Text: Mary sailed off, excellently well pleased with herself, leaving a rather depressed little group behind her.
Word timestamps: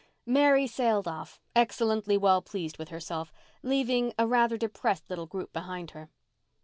Mary 0.25 0.65
sailed 0.65 1.07
off, 1.07 1.39
excellently 1.55 2.17
well 2.17 2.41
pleased 2.41 2.79
with 2.79 2.89
herself, 2.89 3.31
leaving 3.61 4.15
a 4.17 4.25
rather 4.25 4.57
depressed 4.57 5.07
little 5.11 5.27
group 5.27 5.53
behind 5.53 5.91
her. 5.91 6.09